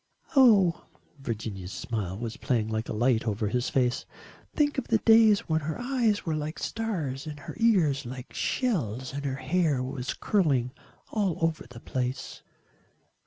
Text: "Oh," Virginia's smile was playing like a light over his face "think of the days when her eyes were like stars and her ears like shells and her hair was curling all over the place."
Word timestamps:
"Oh," 0.35 0.85
Virginia's 1.19 1.71
smile 1.71 2.17
was 2.17 2.35
playing 2.35 2.69
like 2.69 2.89
a 2.89 2.91
light 2.93 3.27
over 3.27 3.47
his 3.49 3.69
face 3.69 4.03
"think 4.55 4.79
of 4.79 4.87
the 4.87 4.97
days 4.97 5.41
when 5.41 5.59
her 5.61 5.79
eyes 5.79 6.25
were 6.25 6.33
like 6.33 6.57
stars 6.57 7.27
and 7.27 7.41
her 7.41 7.55
ears 7.59 8.03
like 8.03 8.33
shells 8.33 9.13
and 9.13 9.23
her 9.25 9.35
hair 9.35 9.83
was 9.83 10.15
curling 10.15 10.71
all 11.11 11.37
over 11.41 11.67
the 11.69 11.79
place." 11.79 12.41